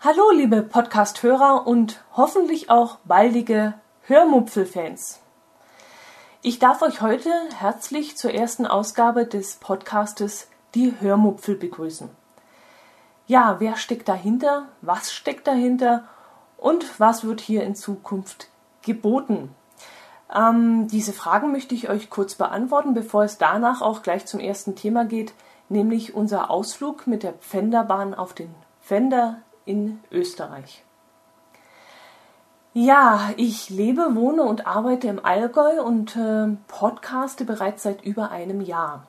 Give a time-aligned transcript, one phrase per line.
[0.00, 5.20] Hallo, liebe Podcast-Hörer und hoffentlich auch baldige Hörmupfel-Fans.
[6.40, 12.08] Ich darf euch heute herzlich zur ersten Ausgabe des Podcastes Die Hörmupfel begrüßen.
[13.26, 14.68] Ja, wer steckt dahinter?
[14.80, 16.08] Was steckt dahinter?
[16.56, 18.48] Und was wird hier in Zukunft
[18.80, 19.54] geboten?
[20.32, 24.76] Ähm, diese Fragen möchte ich euch kurz beantworten, bevor es danach auch gleich zum ersten
[24.76, 25.32] Thema geht,
[25.68, 30.84] nämlich unser Ausflug mit der Pfänderbahn auf den Pfänder in Österreich.
[32.72, 38.60] Ja, ich lebe, wohne und arbeite im Allgäu und äh, podcaste bereits seit über einem
[38.60, 39.08] Jahr.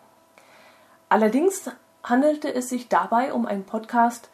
[1.10, 1.70] Allerdings
[2.04, 4.30] handelte es sich dabei um einen Podcast,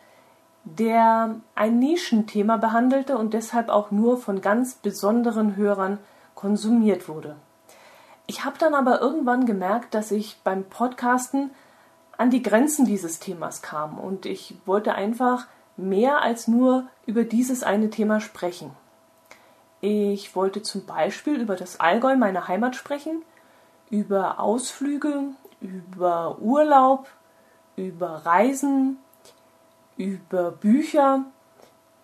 [0.63, 5.97] der ein Nischenthema behandelte und deshalb auch nur von ganz besonderen Hörern
[6.37, 7.35] konsumiert wurde.
[8.27, 11.51] Ich habe dann aber irgendwann gemerkt, dass ich beim Podcasten
[12.17, 17.63] an die Grenzen dieses Themas kam und ich wollte einfach mehr als nur über dieses
[17.63, 18.71] eine Thema sprechen.
[19.81, 23.23] Ich wollte zum Beispiel über das Allgäu, meine Heimat, sprechen,
[23.89, 25.23] über Ausflüge,
[25.59, 27.07] über Urlaub,
[27.75, 28.97] über Reisen,
[29.97, 31.25] über Bücher,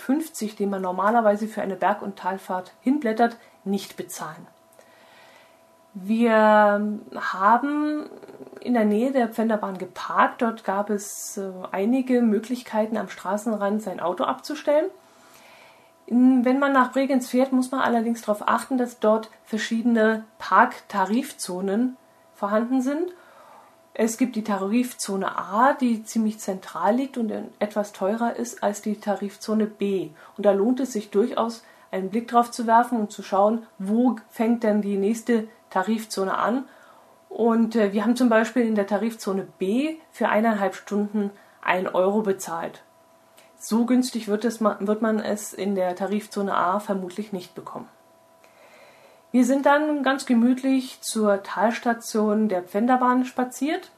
[0.59, 4.47] den man normalerweise für eine Berg- und Talfahrt hinblättert, nicht bezahlen.
[5.95, 8.11] Wir haben
[8.61, 10.43] in der Nähe der Pfänderbahn geparkt.
[10.43, 14.87] Dort gab es äh, einige Möglichkeiten, am Straßenrand sein Auto abzustellen.
[16.07, 21.97] Wenn man nach Bregenz fährt, muss man allerdings darauf achten, dass dort verschiedene Parktarifzonen
[22.35, 23.13] vorhanden sind.
[23.95, 28.99] Es gibt die Tarifzone A, die ziemlich zentral liegt und etwas teurer ist als die
[28.99, 30.11] Tarifzone B.
[30.37, 34.17] Und da lohnt es sich durchaus, einen Blick drauf zu werfen und zu schauen, wo
[34.31, 36.65] fängt denn die nächste Tarifzone an.
[37.29, 42.23] Und äh, wir haben zum Beispiel in der Tarifzone B für eineinhalb Stunden 1 Euro
[42.23, 42.83] bezahlt.
[43.59, 47.89] So günstig wird, es, wird man es in der Tarifzone A vermutlich nicht bekommen.
[49.33, 53.91] Wir sind dann ganz gemütlich zur Talstation der Pfänderbahn spaziert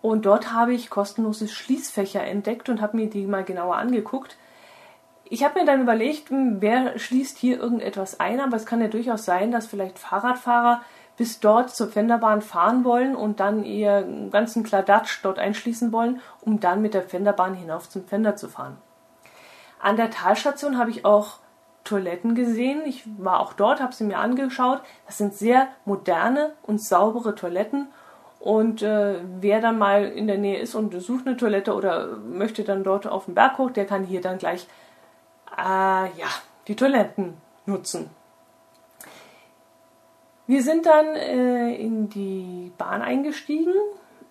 [0.00, 4.38] und dort habe ich kostenlose Schließfächer entdeckt und habe mir die mal genauer angeguckt.
[5.24, 8.88] Ich habe mir dann überlegt, hm, wer schließt hier irgendetwas ein, aber es kann ja
[8.88, 10.80] durchaus sein, dass vielleicht Fahrradfahrer
[11.18, 16.58] bis dort zur Pfänderbahn fahren wollen und dann ihr ganzen Kladatsch dort einschließen wollen, um
[16.58, 18.78] dann mit der Pfänderbahn hinauf zum Pfänder zu fahren.
[19.78, 21.38] An der Talstation habe ich auch
[21.88, 22.82] Toiletten gesehen.
[22.84, 24.82] Ich war auch dort, habe sie mir angeschaut.
[25.06, 27.88] Das sind sehr moderne und saubere Toiletten.
[28.40, 32.62] Und äh, wer dann mal in der Nähe ist und sucht eine Toilette oder möchte
[32.62, 34.66] dann dort auf den Berg hoch, der kann hier dann gleich
[35.56, 36.28] äh, ja,
[36.68, 37.34] die Toiletten
[37.66, 38.10] nutzen.
[40.46, 43.74] Wir sind dann äh, in die Bahn eingestiegen,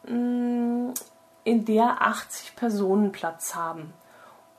[0.08, 0.94] mm,
[1.44, 3.94] in der 80 Personen Platz haben.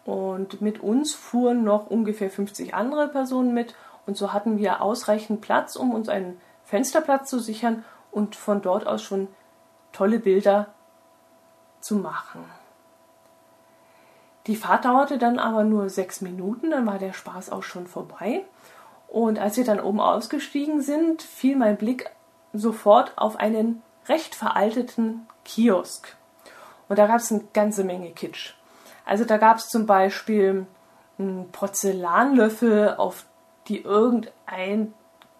[0.08, 3.74] Und mit uns fuhren noch ungefähr 50 andere Personen mit.
[4.06, 8.86] Und so hatten wir ausreichend Platz, um uns einen Fensterplatz zu sichern und von dort
[8.86, 9.28] aus schon
[9.92, 10.68] tolle Bilder
[11.80, 12.42] zu machen.
[14.46, 18.46] Die Fahrt dauerte dann aber nur sechs Minuten, dann war der Spaß auch schon vorbei.
[19.08, 22.10] Und als wir dann oben ausgestiegen sind, fiel mein Blick
[22.54, 26.16] sofort auf einen recht veralteten Kiosk.
[26.88, 28.54] Und da gab es eine ganze Menge Kitsch.
[29.08, 30.66] Also da gab es zum Beispiel
[31.18, 33.24] einen Porzellanlöffel, auf
[33.66, 34.94] die irgendein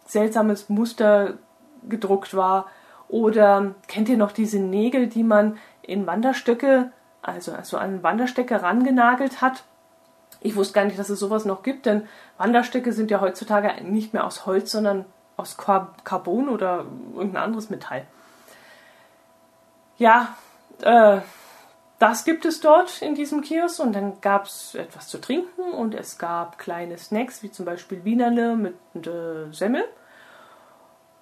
[0.07, 1.35] seltsames Muster
[1.89, 2.67] gedruckt war.
[3.09, 6.93] Oder kennt ihr noch diese Nägel, die man in Wanderstöcke
[7.23, 9.65] also, also an Wanderstecke rangenagelt hat.
[10.41, 12.07] Ich wusste gar nicht, dass es sowas noch gibt, denn
[12.37, 15.05] Wanderstöcke sind ja heutzutage nicht mehr aus Holz, sondern
[15.37, 18.07] aus Carbon oder irgendein anderes Metall.
[19.99, 20.37] Ja,
[20.83, 21.21] äh,
[21.99, 25.95] das gibt es dort in diesem Kiosk und dann gab es etwas zu trinken und
[25.95, 29.85] es gab kleine Snacks wie zum Beispiel Wienerle mit äh, Semmel.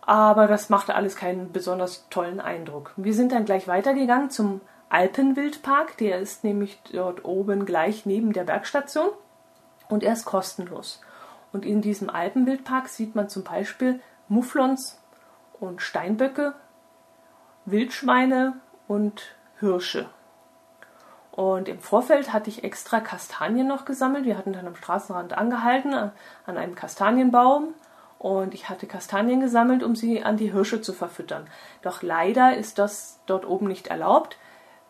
[0.03, 2.93] Aber das machte alles keinen besonders tollen Eindruck.
[2.97, 5.97] Wir sind dann gleich weitergegangen zum Alpenwildpark.
[5.97, 9.09] Der ist nämlich dort oben gleich neben der Bergstation
[9.89, 11.01] und er ist kostenlos.
[11.53, 15.01] Und in diesem Alpenwildpark sieht man zum Beispiel Mufflons
[15.59, 16.55] und Steinböcke,
[17.65, 20.09] Wildschweine und Hirsche.
[21.37, 24.25] Und im Vorfeld hatte ich extra Kastanien noch gesammelt.
[24.25, 26.09] Wir hatten dann am Straßenrand angehalten äh,
[26.47, 27.75] an einem Kastanienbaum
[28.19, 31.47] und ich hatte Kastanien gesammelt, um sie an die Hirsche zu verfüttern.
[31.83, 34.39] Doch leider ist das dort oben nicht erlaubt.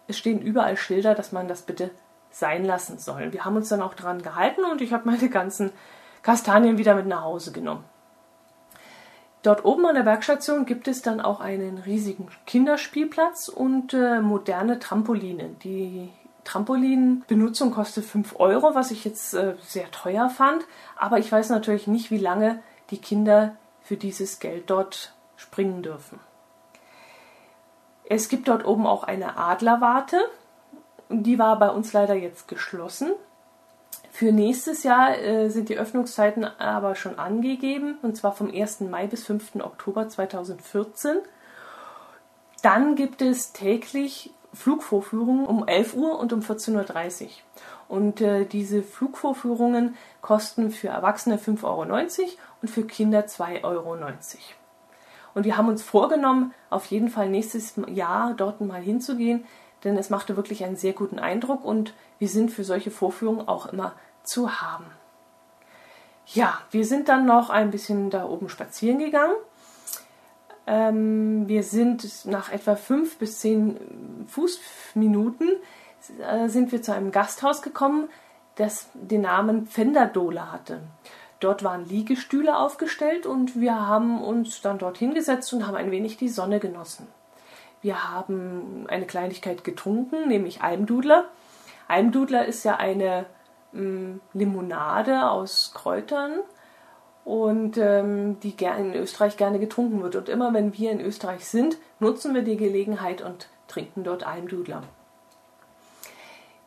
[0.07, 1.91] Es stehen überall Schilder, dass man das bitte
[2.31, 3.33] sein lassen soll.
[3.33, 5.73] Wir haben uns dann auch daran gehalten und ich habe meine ganzen
[6.23, 7.83] Kastanien wieder mit nach Hause genommen.
[9.43, 14.79] Dort oben an der Bergstation gibt es dann auch einen riesigen Kinderspielplatz und äh, moderne
[14.79, 15.51] Trampoline.
[15.65, 16.13] Die
[16.47, 20.65] Trampolinbenutzung kostet 5 Euro, was ich jetzt äh, sehr teuer fand.
[20.97, 26.19] Aber ich weiß natürlich nicht, wie lange die Kinder für dieses Geld dort springen dürfen.
[28.09, 30.19] Es gibt dort oben auch eine Adlerwarte.
[31.11, 33.13] Die war bei uns leider jetzt geschlossen.
[34.11, 38.81] Für nächstes Jahr äh, sind die Öffnungszeiten aber schon angegeben, und zwar vom 1.
[38.81, 39.57] Mai bis 5.
[39.57, 41.19] Oktober 2014.
[42.63, 47.29] Dann gibt es täglich Flugvorführungen um 11 Uhr und um 14.30 Uhr.
[47.89, 51.83] Und äh, diese Flugvorführungen kosten für Erwachsene 5,90 Euro
[52.63, 53.97] und für Kinder 2,90 Euro.
[55.35, 59.45] Und wir haben uns vorgenommen, auf jeden Fall nächstes Jahr dort mal hinzugehen,
[59.85, 63.67] denn es machte wirklich einen sehr guten Eindruck und wir sind für solche Vorführungen auch
[63.67, 63.93] immer
[64.25, 64.87] zu haben.
[66.27, 69.37] Ja, wir sind dann noch ein bisschen da oben spazieren gegangen.
[70.67, 73.77] Ähm, wir sind nach etwa fünf bis zehn
[74.27, 75.49] Fußminuten
[76.21, 78.09] äh, sind wir zu einem Gasthaus gekommen,
[78.57, 80.81] das den Namen Pfänderdohle hatte.
[81.41, 86.17] Dort waren Liegestühle aufgestellt und wir haben uns dann dort hingesetzt und haben ein wenig
[86.17, 87.07] die Sonne genossen.
[87.83, 91.27] Wir haben eine Kleinigkeit getrunken, nämlich Almdudler.
[91.89, 93.27] Almdudler ist ja eine
[93.75, 96.41] ähm, Limonade aus Kräutern
[97.27, 100.15] und ähm, die in Österreich gerne getrunken wird.
[100.15, 104.85] Und immer wenn wir in Österreich sind, nutzen wir die Gelegenheit und trinken dort Almdudler.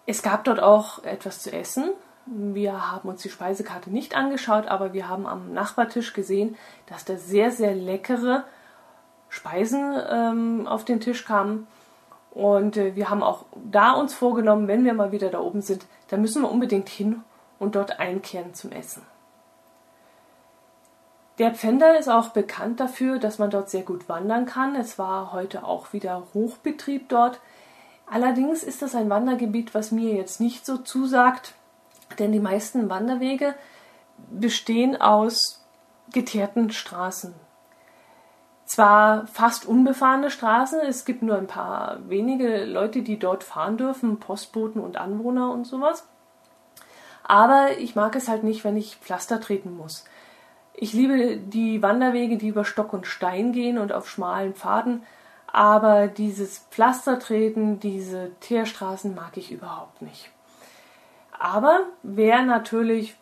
[0.05, 1.91] Es gab dort auch etwas zu essen.
[2.25, 6.57] Wir haben uns die Speisekarte nicht angeschaut, aber wir haben am Nachbartisch gesehen,
[6.87, 8.43] dass da sehr, sehr leckere
[9.29, 11.67] Speisen ähm, auf den Tisch kamen.
[12.31, 15.85] Und äh, wir haben auch da uns vorgenommen, wenn wir mal wieder da oben sind,
[16.09, 17.23] dann müssen wir unbedingt hin
[17.59, 19.03] und dort einkehren zum Essen.
[21.39, 24.75] Der Pfänder ist auch bekannt dafür, dass man dort sehr gut wandern kann.
[24.75, 27.39] Es war heute auch wieder Hochbetrieb dort.
[28.05, 31.53] Allerdings ist das ein Wandergebiet, was mir jetzt nicht so zusagt,
[32.17, 33.55] denn die meisten Wanderwege
[34.29, 35.65] bestehen aus
[36.11, 37.33] geteerten Straßen
[38.69, 44.19] zwar fast unbefahrene Straßen, es gibt nur ein paar wenige Leute, die dort fahren dürfen,
[44.19, 46.07] Postboten und Anwohner und sowas.
[47.23, 50.05] Aber ich mag es halt nicht, wenn ich Pflaster treten muss.
[50.73, 55.03] Ich liebe die Wanderwege, die über Stock und Stein gehen und auf schmalen Pfaden,
[55.47, 60.29] aber dieses Pflastertreten, diese Teerstraßen mag ich überhaupt nicht.
[61.37, 63.15] Aber wer natürlich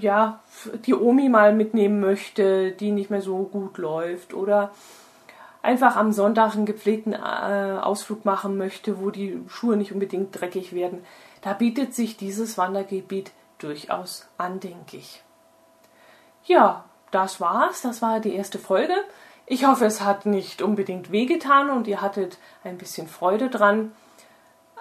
[0.00, 0.40] ja,
[0.86, 4.72] die Omi mal mitnehmen möchte, die nicht mehr so gut läuft oder
[5.62, 10.72] einfach am Sonntag einen gepflegten äh, Ausflug machen möchte, wo die Schuhe nicht unbedingt dreckig
[10.72, 11.04] werden,
[11.42, 15.22] da bietet sich dieses Wandergebiet durchaus an, denke ich.
[16.48, 17.82] Ja, das war's.
[17.82, 18.94] Das war die erste Folge.
[19.44, 23.92] Ich hoffe, es hat nicht unbedingt wehgetan und ihr hattet ein bisschen Freude dran.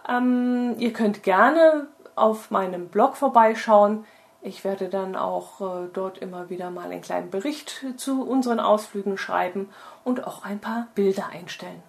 [0.08, 4.06] Ähm, ihr könnt gerne auf meinem Blog vorbeischauen.
[4.42, 9.18] Ich werde dann auch äh, dort immer wieder mal einen kleinen Bericht zu unseren Ausflügen
[9.18, 9.70] schreiben
[10.06, 11.84] und auch ein paar Bilder einstellen.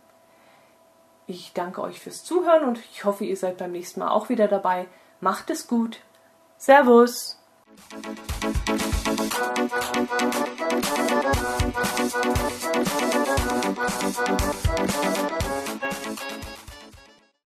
[1.28, 4.48] Ich danke euch fürs Zuhören und ich hoffe, ihr seid beim nächsten Mal auch wieder
[4.48, 4.86] dabei.
[5.20, 6.00] Macht es gut.
[6.56, 7.38] Servus.
[7.78, 9.66] フフフ
[16.56, 16.67] フ。